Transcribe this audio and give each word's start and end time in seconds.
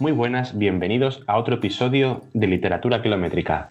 Muy 0.00 0.12
buenas, 0.12 0.56
bienvenidos 0.56 1.24
a 1.26 1.36
otro 1.38 1.56
episodio 1.56 2.22
de 2.32 2.46
Literatura 2.46 3.02
Kilométrica. 3.02 3.70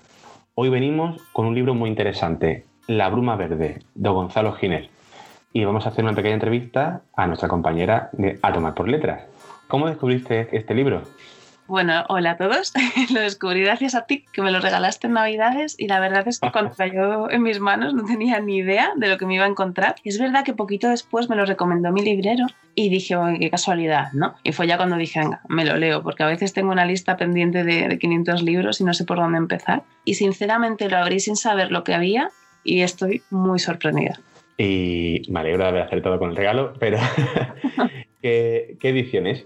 Hoy 0.56 0.68
venimos 0.68 1.22
con 1.32 1.46
un 1.46 1.56
libro 1.56 1.74
muy 1.74 1.90
interesante, 1.90 2.66
La 2.86 3.08
Bruma 3.08 3.38
Verde, 3.38 3.80
de 3.96 4.10
Gonzalo 4.10 4.52
Giner. 4.52 4.90
Y 5.54 5.64
vamos 5.64 5.86
a 5.86 5.90
hacer 5.90 6.04
una 6.04 6.14
pequeña 6.14 6.34
entrevista 6.34 7.02
a 7.16 7.28
nuestra 7.28 7.48
compañera 7.48 8.10
de 8.12 8.38
A 8.42 8.52
Tomar 8.52 8.74
por 8.74 8.90
Letras. 8.90 9.24
¿Cómo 9.70 9.88
descubriste 9.88 10.50
este 10.52 10.76
libro? 10.76 11.04
Bueno, 11.68 12.06
hola 12.08 12.32
a 12.32 12.38
todos. 12.38 12.72
lo 13.14 13.20
descubrí 13.20 13.62
gracias 13.62 13.94
a 13.94 14.06
ti, 14.06 14.24
que 14.32 14.42
me 14.42 14.52
lo 14.52 14.60
regalaste 14.62 15.08
en 15.08 15.14
Navidades 15.14 15.76
y 15.78 15.88
la 15.88 16.00
verdad 16.00 16.26
es 16.26 16.40
que 16.40 16.50
cuando 16.50 16.74
cayó 16.78 17.30
en 17.30 17.44
mis 17.44 17.60
manos 17.60 17.94
no 17.94 18.06
tenía 18.06 18.40
ni 18.40 18.58
idea 18.58 18.92
de 18.96 19.10
lo 19.10 19.18
que 19.18 19.26
me 19.26 19.36
iba 19.36 19.44
a 19.44 19.50
encontrar. 19.50 19.96
Es 20.06 20.18
verdad 20.18 20.46
que 20.46 20.54
poquito 20.54 20.90
después 20.90 21.30
me 21.30 21.36
lo 21.36 21.46
recomendó 21.46 21.92
mi 21.92 22.02
librero 22.02 22.46
y 22.74 22.90
dije, 22.90 23.16
qué 23.40 23.50
casualidad, 23.50 24.14
¿no? 24.14 24.36
Y 24.44 24.54
fue 24.54 24.66
ya 24.66 24.78
cuando 24.78 24.96
dije, 24.96 25.20
venga, 25.20 25.42
me 25.50 25.66
lo 25.66 25.76
leo, 25.76 26.04
porque 26.04 26.24
a 26.24 26.28
veces 26.28 26.54
tengo 26.54 26.72
una 26.72 26.86
lista 26.86 27.18
pendiente 27.18 27.66
de, 27.66 27.90
de 27.90 28.00
500 28.00 28.44
libros 28.44 28.80
y 28.80 28.86
no 28.86 28.94
sé 28.94 29.04
por 29.04 29.18
dónde 29.18 29.38
empezar. 29.38 29.84
Y 30.06 30.14
sinceramente 30.14 30.90
lo 30.90 30.98
abrí 30.98 31.20
sin 31.20 31.36
saber 31.36 31.72
lo 31.72 31.84
que 31.84 31.94
había 31.94 32.30
y 32.64 32.82
estoy 32.82 33.24
muy 33.30 33.60
sorprendida. 33.60 34.20
Y 34.58 35.24
me 35.30 35.42
alegro 35.42 35.64
de 35.64 35.70
haber 35.70 35.82
acertado 35.84 36.18
con 36.18 36.30
el 36.30 36.36
regalo, 36.38 36.74
pero 36.80 36.98
¿qué, 38.22 38.78
qué 38.80 38.90
edición 38.90 39.28
es? 39.28 39.46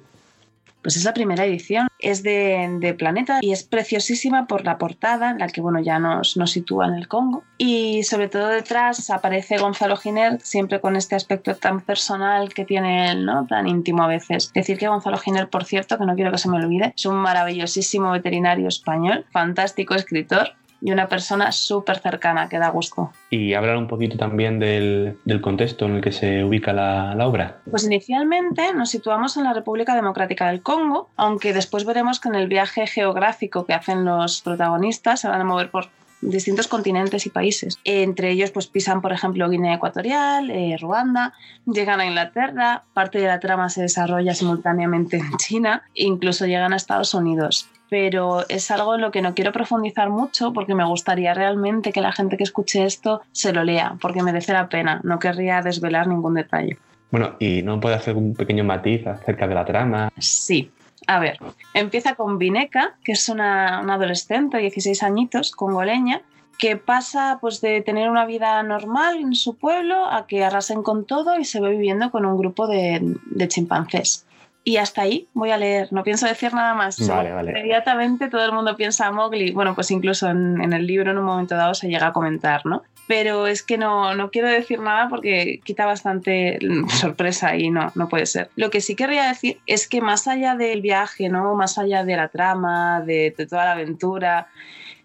Pues 0.82 0.98
es 0.98 1.04
la 1.04 1.14
primera 1.14 1.46
edición, 1.46 1.88
es 2.02 2.24
de, 2.24 2.96
Planeta 2.98 3.40
y 3.42 3.52
es 3.52 3.64
preciosísima 3.64 4.48
por 4.48 4.66
la 4.66 4.78
portada, 4.78 5.32
en 5.32 5.40
la 5.40 5.48
que 5.48 5.62
bueno, 5.62 5.80
ya 5.80 6.00
nos, 6.00 6.36
nos 6.36 6.52
sitúa 6.52 6.88
en 6.88 6.96
el 6.96 7.08
Congo. 7.08 7.44
Y 7.58 8.04
sobre 8.04 8.28
todo 8.28 8.48
detrás 8.48 9.10
aparece 9.10 9.58
Gonzalo 9.58 9.96
Giner, 9.96 10.40
siempre 10.42 10.82
con 10.82 10.96
este 10.96 11.16
aspecto 11.16 11.56
tan 11.56 11.82
personal 11.82 12.54
que 12.54 12.66
tiene 12.66 13.12
él, 13.12 13.26
¿no? 13.26 13.46
tan 13.48 13.68
íntimo 13.68 14.04
a 14.04 14.08
veces. 14.08 14.52
Decir 14.54 14.78
que 14.78 14.88
Gonzalo 14.88 15.18
Giner, 15.18 15.50
por 15.50 15.64
cierto, 15.64 15.98
que 15.98 16.06
no 16.06 16.16
quiero 16.16 16.32
que 16.32 16.38
se 16.38 16.50
me 16.50 16.58
olvide, 16.58 16.94
es 16.96 17.06
un 17.06 17.16
maravillosísimo 17.16 18.12
veterinario 18.12 18.68
español, 18.68 19.26
fantástico 19.32 19.96
escritor, 19.96 20.56
y 20.82 20.92
una 20.92 21.08
persona 21.08 21.52
súper 21.52 22.00
cercana 22.00 22.50
que 22.50 22.58
da 22.58 22.70
gusto. 22.70 23.12
Y 23.30 23.54
hablar 23.54 23.78
un 23.78 23.88
poquito 23.88 24.18
también 24.18 24.60
del, 24.60 25.18
contexto 25.42 25.86
en 25.86 25.96
el 25.96 26.02
que 26.02 26.12
se 26.12 26.44
ubica 26.44 26.74
la, 26.74 27.16
la, 27.16 27.28
obra. 27.28 27.62
Pues 27.70 27.86
inicialmente 27.86 28.74
nos 28.74 28.90
situamos 28.90 29.38
en 29.38 29.44
la 29.44 29.54
República 29.54 29.96
Democrática 29.96 30.48
del 30.48 30.62
Congo, 30.62 31.10
aunque 31.16 31.54
después 31.54 31.86
veremos 31.86 32.20
que 32.20 32.30
en 32.30 32.36
el 32.36 32.48
viaje 32.48 32.88
geográfico 32.88 33.66
que 33.66 33.74
hacen 33.74 34.06
los 34.06 34.42
protagonistas 34.42 35.22
se 35.22 35.28
van 35.28 35.42
a 35.42 35.46
mover 35.46 35.70
por 35.70 35.90
distintos 36.22 36.68
continentes 36.68 37.26
y 37.26 37.30
países. 37.30 37.80
Entre 37.84 38.32
ellos, 38.32 38.52
pues 38.52 38.68
pisan, 38.68 39.02
por 39.02 39.12
ejemplo, 39.12 39.50
Guinea 39.50 39.76
Ecuatorial, 39.76 40.50
eh, 40.52 40.78
Ruanda, 40.80 41.34
llegan 41.66 42.00
a 42.00 42.06
Inglaterra, 42.06 42.84
parte 42.94 43.20
de 43.20 43.28
la 43.28 43.40
trama 43.40 43.70
se 43.70 43.82
desarrolla 43.82 44.34
simultáneamente 44.34 45.18
en 45.18 45.36
China, 45.38 45.84
e 45.96 46.06
incluso 46.06 46.46
llegan 46.46 46.74
a 46.74 46.78
Estados 46.78 47.14
Unidos. 47.14 47.68
Pero 47.92 48.48
es 48.48 48.72
algo 48.72 48.96
en 48.96 49.02
lo 49.02 49.12
que 49.12 49.22
no 49.22 49.36
quiero 49.36 49.52
profundizar 49.52 50.10
mucho 50.10 50.54
porque 50.54 50.76
me 50.76 50.86
gustaría 50.86 51.34
realmente 51.34 51.92
que 51.92 52.00
la 52.00 52.14
gente 52.14 52.38
que 52.38 52.44
escuche 52.44 52.86
esto 52.86 53.22
se 53.34 53.52
lo 53.52 53.66
lea, 53.66 53.98
porque 54.00 54.24
merece 54.24 54.54
la 54.54 54.70
pena. 54.70 55.02
No 55.04 55.20
querría 55.20 55.62
desvelar 55.62 56.08
ningún 56.08 56.36
detalle. 56.36 56.78
Bueno, 57.12 57.36
¿y 57.40 57.64
no 57.64 57.82
puede 57.82 57.96
hacer 57.96 58.16
un 58.16 58.34
pequeño 58.34 58.64
matiz 58.64 59.06
acerca 59.06 59.46
de 59.46 59.56
la 59.56 59.66
trama? 59.66 60.10
Sí, 60.18 60.72
a 61.06 61.20
ver, 61.20 61.38
empieza 61.74 62.16
con 62.16 62.38
Vineca, 62.38 62.96
que 63.04 63.12
es 63.12 63.28
una, 63.28 63.80
adolescente 63.80 64.58
de 64.58 64.64
16 64.64 65.04
añitos, 65.04 65.52
congoleña, 65.52 66.22
que 66.58 66.78
pasa 66.78 67.40
pues 67.42 67.60
de 67.60 67.82
tener 67.82 68.10
una 68.10 68.26
vida 68.26 68.62
normal 68.64 69.18
en 69.18 69.34
su 69.34 69.58
pueblo 69.58 70.06
a 70.06 70.28
que 70.28 70.46
arrasen 70.46 70.84
con 70.84 71.06
todo 71.06 71.38
y 71.38 71.44
se 71.44 71.60
ve 71.60 71.72
viviendo 71.72 72.12
con 72.12 72.26
un 72.26 72.38
grupo 72.38 72.68
de, 72.68 73.18
chimpancés. 73.48 74.26
Y 74.64 74.78
hasta 74.78 75.02
ahí 75.02 75.28
voy 75.34 75.50
a 75.50 75.58
leer, 75.58 75.92
no 75.92 76.04
pienso 76.04 76.28
decir 76.28 76.54
nada 76.54 76.76
más. 76.76 77.08
Vale, 77.08 77.32
vale. 77.32 77.52
Inmediatamente 77.52 78.30
todo 78.30 78.46
el 78.46 78.52
mundo 78.52 78.76
piensa 78.76 79.08
a 79.08 79.12
Mowgli. 79.12 79.52
Bueno, 79.52 79.74
pues 79.74 79.90
incluso 79.90 80.30
en, 80.30 80.62
en, 80.62 80.74
el 80.74 80.86
libro 80.86 81.12
en 81.12 81.18
un 81.18 81.26
momento 81.26 81.56
dado 81.56 81.74
se 81.74 81.88
llega 81.88 82.08
a 82.08 82.14
comentar, 82.14 82.66
¿no? 82.66 82.84
pero 83.12 83.46
es 83.46 83.62
que 83.62 83.78
no, 83.78 84.16
no 84.16 84.32
quiero 84.32 84.48
decir 84.48 84.80
nada 84.80 85.10
porque 85.10 85.60
quita 85.66 85.86
bastante 85.86 86.58
sorpresa 86.88 87.58
y 87.58 87.70
no, 87.70 87.92
no 87.94 88.08
puede 88.08 88.26
ser. 88.26 88.50
Lo 88.56 88.70
que 88.70 88.80
sí 88.80 88.96
querría 88.96 89.28
decir 89.28 89.60
es 89.66 89.90
que 89.90 90.00
más 90.00 90.30
allá 90.30 90.56
del 90.56 90.82
viaje, 90.82 91.28
¿no? 91.28 91.54
más 91.56 91.78
allá 91.78 92.06
de 92.06 92.16
la 92.16 92.30
trama, 92.30 93.02
de, 93.02 93.34
de 93.38 93.48
toda 93.48 93.66
la 93.66 93.72
aventura, 93.74 94.48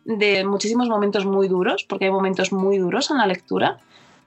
de 0.04 0.44
muchísimos 0.44 0.88
momentos 0.88 1.26
muy 1.26 1.48
duros, 1.48 1.84
porque 1.88 2.04
hay 2.04 2.12
momentos 2.12 2.52
muy 2.52 2.78
duros 2.78 3.10
en 3.10 3.19
la 3.19 3.26
lectura, 3.26 3.78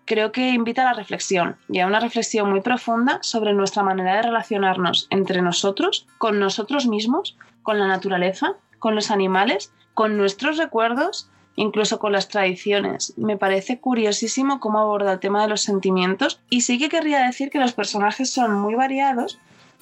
creo 0.09 0.31
que 0.31 0.49
invita 0.49 0.81
a 0.81 0.85
la 0.85 0.93
reflexión 0.93 1.55
y 1.69 1.79
a 1.79 1.85
una 1.85 1.99
reflexión 1.99 2.49
muy 2.49 2.61
profunda 2.61 3.19
sobre 3.21 3.53
nuestra 3.53 3.83
manera 3.83 4.15
de 4.15 4.23
relacionarnos 4.23 5.05
entre 5.11 5.43
nosotros, 5.43 6.07
con 6.17 6.39
nosotros 6.39 6.87
mismos, 6.87 7.37
con 7.61 7.77
la 7.77 7.85
naturaleza, 7.85 8.55
con 8.79 8.95
los 8.95 9.11
animales, 9.11 9.71
con 9.93 10.17
nuestros 10.17 10.57
recuerdos 10.57 11.29
incluso 11.55 11.99
con 11.99 12.13
las 12.13 12.29
tradiciones. 12.29 13.13
Me 13.17 13.37
parece 13.37 13.79
curiosísimo 13.79 14.59
cómo 14.59 14.79
aborda 14.79 15.11
el 15.11 15.19
tema 15.19 15.41
de 15.43 15.49
los 15.49 15.61
sentimientos 15.61 16.41
y 16.49 16.61
sí 16.61 16.79
que 16.79 16.89
querría 16.89 17.19
decir 17.25 17.49
que 17.51 17.59
los 17.59 17.73
personajes 17.73 18.31
son 18.31 18.53
muy 18.53 18.75
variados, 18.75 19.39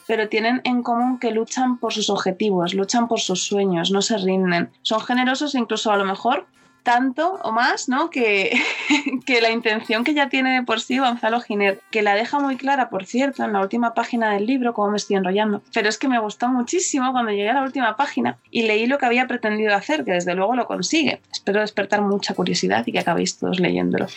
pero 0.08 0.28
tienen 0.28 0.60
en 0.64 0.82
común 0.82 1.20
que 1.20 1.32
luchan 1.32 1.78
por 1.78 1.94
sus 1.94 2.10
objetivos, 2.10 2.74
luchan 2.74 3.08
por 3.08 3.20
sus 3.20 3.44
sueños, 3.46 3.92
no 3.92 4.02
se 4.02 4.18
rinden. 4.18 4.72
Son 4.82 5.00
generosos 5.00 5.54
incluso 5.54 5.92
a 5.92 5.98
lo 5.98 6.04
mejor 6.04 6.48
tanto 6.88 7.38
o 7.44 7.52
más, 7.52 7.90
¿no? 7.90 8.10
Que, 8.10 8.58
que 9.26 9.42
la 9.42 9.52
intención 9.52 10.06
que 10.06 10.14
ya 10.14 10.30
tiene 10.30 10.56
de 10.56 10.64
por 10.64 10.80
sí 10.80 11.00
Gonzalo 11.00 11.42
Giner, 11.42 11.82
que 11.92 12.02
la 12.02 12.16
deja 12.16 12.40
muy 12.40 12.56
clara, 12.56 12.90
por 12.90 13.06
cierto, 13.06 13.44
en 13.44 13.52
la 13.52 13.60
última 13.60 13.94
página 13.94 14.32
del 14.32 14.46
libro, 14.46 14.74
como 14.74 14.92
me 14.92 14.96
estoy 14.96 15.18
enrollando. 15.18 15.62
Pero 15.74 15.90
es 15.90 15.98
que 15.98 16.08
me 16.08 16.18
gustó 16.18 16.48
muchísimo 16.48 17.12
cuando 17.12 17.32
llegué 17.32 17.50
a 17.50 17.56
la 17.56 17.64
última 17.64 17.98
página 17.98 18.38
y 18.52 18.62
leí 18.62 18.88
lo 18.88 19.00
que 19.00 19.06
había 19.06 19.28
pretendido 19.28 19.76
hacer, 19.76 20.06
que 20.06 20.14
desde 20.14 20.34
luego 20.34 20.56
lo 20.56 20.66
consigue. 20.66 21.20
Espero 21.30 21.60
despertar 21.60 22.02
mucha 22.04 22.34
curiosidad 22.34 22.88
y 22.88 22.94
que 22.94 23.00
acabéis 23.00 23.38
todos 23.38 23.60
leyéndolo. 23.60 24.08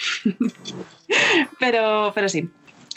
pero, 1.58 2.12
pero 2.14 2.28
sí, 2.28 2.48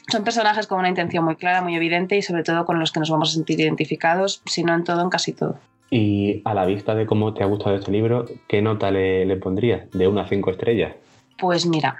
son 0.07 0.23
personajes 0.23 0.67
con 0.67 0.77
una 0.77 0.89
intención 0.89 1.25
muy 1.25 1.35
clara, 1.35 1.63
muy 1.63 1.75
evidente 1.75 2.15
y 2.15 2.21
sobre 2.21 2.43
todo 2.43 2.63
con 2.67 2.79
los 2.79 2.91
que 2.91 2.99
nos 2.99 3.09
vamos 3.09 3.31
a 3.31 3.33
sentir 3.33 3.59
identificados, 3.59 4.43
si 4.45 4.63
no 4.63 4.75
en 4.75 4.83
todo, 4.83 5.01
en 5.01 5.09
casi 5.09 5.33
todo. 5.33 5.57
Y 5.95 6.41
a 6.43 6.55
la 6.55 6.65
vista 6.65 6.95
de 6.95 7.05
cómo 7.05 7.35
te 7.35 7.43
ha 7.43 7.45
gustado 7.45 7.75
este 7.75 7.91
libro, 7.91 8.25
¿qué 8.47 8.63
nota 8.63 8.89
le, 8.89 9.37
pondrías? 9.37 9.91
¿De 9.91 10.07
una 10.07 10.23
a 10.23 10.27
cinco 10.27 10.49
estrellas? 10.49 10.95
Pues 11.37 11.67
mira, 11.67 11.97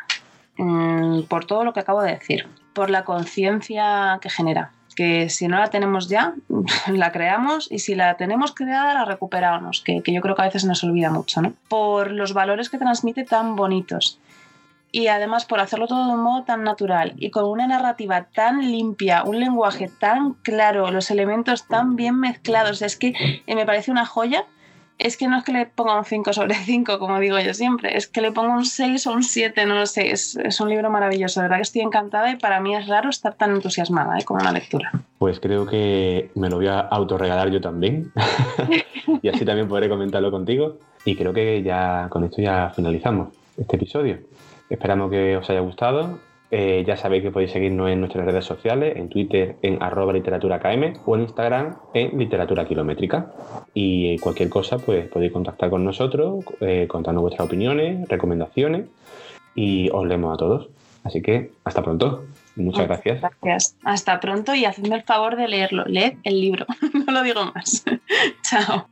mmm, 0.58 1.22
por 1.30 1.46
todo 1.46 1.64
lo 1.64 1.74
que 1.74 1.82
acabo 1.82 2.02
de 2.02 2.14
decir, 2.14 2.48
por 2.74 2.90
la 2.90 3.04
conciencia 3.04 4.18
que 4.20 4.32
genera, 4.32 4.72
que 4.96 5.30
si 5.30 5.48
no 5.48 5.60
la 5.60 5.70
tenemos 5.70 6.10
ya, 6.10 6.34
la 6.92 7.12
creamos 7.12 7.72
y 7.72 7.78
si 7.78 7.94
la 7.94 8.18
tenemos 8.18 8.56
creada, 8.56 8.96
la 8.96 9.06
recuperamos, 9.06 9.84
que, 9.86 10.02
que 10.02 10.12
yo 10.12 10.22
creo 10.22 10.34
que 10.34 10.42
a 10.42 10.46
veces 10.46 10.66
nos 10.66 10.84
olvida 10.84 11.12
mucho, 11.12 11.44
¿no? 11.44 11.54
Por 11.68 12.10
los 12.10 12.34
valores 12.34 12.72
que 12.72 12.80
transmite 12.80 13.26
tan 13.26 13.56
bonitos 13.56 14.20
y 14.94 15.08
además 15.08 15.46
por 15.46 15.60
hacerlo 15.60 15.88
todo 15.88 16.06
de 16.06 16.14
un 16.14 16.22
modo 16.22 16.44
tan 16.44 16.64
natural 16.64 17.14
y 17.18 17.32
con 17.32 17.46
una 17.46 17.66
narrativa 17.66 18.28
tan 18.32 18.62
limpia, 18.72 19.24
un 19.24 19.40
lenguaje 19.40 19.90
tan 20.00 20.34
claro, 20.44 20.92
los 20.92 21.10
elementos 21.10 21.68
tan 21.68 21.96
bien 21.96 22.20
mezclados, 22.20 22.84
es 22.84 22.96
que 22.96 23.16
eh, 23.48 23.56
me 23.56 23.66
parece 23.66 23.92
una 23.92 24.06
joya. 24.06 24.46
Es 25.00 25.18
que 25.18 25.28
no 25.28 25.40
es 25.40 25.44
que 25.44 25.52
le 25.52 25.66
ponga 25.66 25.98
un 25.98 26.06
5 26.06 26.32
sobre 26.34 26.54
5, 26.54 27.00
como 27.00 27.20
digo 27.20 27.40
yo 27.40 27.56
siempre, 27.56 27.98
es 27.98 28.08
que 28.08 28.22
le 28.22 28.32
pongo 28.32 28.54
un 28.54 28.64
6 28.64 29.08
o 29.08 29.14
un 29.14 29.24
7, 29.24 29.66
no 29.66 29.74
lo 29.74 29.88
sé, 29.88 30.12
es, 30.12 30.36
es, 30.36 30.62
un 30.62 30.70
libro 30.70 30.92
maravilloso, 30.92 31.40
de 31.40 31.46
verdad 31.46 31.58
que 31.58 31.64
estoy 31.64 31.82
encantada 31.82 32.30
y 32.30 32.36
para 32.36 32.60
mí 32.60 32.76
es 32.76 32.88
raro 32.88 33.10
estar 33.10 33.34
tan 33.34 33.56
entusiasmada 33.56 34.20
¿eh? 34.20 34.24
con 34.24 34.40
una 34.40 34.52
lectura. 34.52 34.92
Pues 35.18 35.40
creo 35.40 35.66
que 35.66 36.30
me 36.36 36.48
lo 36.48 36.58
voy 36.58 36.68
a 36.68 36.80
autorregalar 36.80 37.50
yo 37.50 37.60
también 37.60 38.12
y 39.24 39.28
así 39.28 39.44
también 39.44 39.68
podré 39.68 39.90
comentarlo 39.90 40.30
contigo 40.30 40.78
y 41.04 41.16
creo 41.16 41.34
que 41.34 41.64
ya 41.64 42.06
con 42.12 42.24
esto 42.24 42.44
ya 42.44 42.72
finalizamos 42.76 43.30
este 43.58 43.76
episodio. 43.78 44.20
Esperamos 44.70 45.12
que 45.12 45.38
os 45.38 45.50
haya 45.50 45.60
gustado. 45.60 46.20
Eh, 46.56 46.84
ya 46.86 46.96
sabéis 46.96 47.24
que 47.24 47.32
podéis 47.32 47.52
seguirnos 47.52 47.90
en 47.90 48.00
nuestras 48.00 48.26
redes 48.26 48.46
sociales, 48.46 48.96
en 48.96 49.10
Twitter 49.10 49.56
en 49.64 49.82
arroba 49.82 50.14
literaturaKM 50.14 51.00
o 51.04 51.16
en 51.16 51.22
Instagram 51.24 51.78
en 51.96 52.18
literatura 52.20 52.68
kilométrica. 52.68 53.32
Y 53.74 54.20
cualquier 54.20 54.50
cosa, 54.50 54.78
pues 54.78 55.08
podéis 55.08 55.32
contactar 55.32 55.72
con 55.72 55.84
nosotros, 55.84 56.46
eh, 56.62 56.86
contarnos 56.88 57.24
vuestras 57.24 57.48
opiniones, 57.48 58.08
recomendaciones 58.08 58.86
y 59.56 59.90
os 59.92 60.06
leemos 60.06 60.32
a 60.32 60.38
todos. 60.38 60.70
Así 61.04 61.22
que 61.24 61.52
hasta 61.64 61.82
pronto. 61.82 62.26
Muchas 62.56 62.88
gracias. 62.88 63.22
Gracias. 63.22 63.76
Hasta 63.84 64.20
pronto 64.20 64.54
y 64.54 64.66
hacedme 64.66 64.96
el 64.96 65.04
favor 65.04 65.36
de 65.36 65.48
leerlo. 65.48 65.86
Leed 65.86 66.18
el 66.24 66.40
libro. 66.40 66.68
no 66.94 67.12
lo 67.12 67.24
digo 67.24 67.46
más. 67.46 67.84
Chao. 68.44 68.88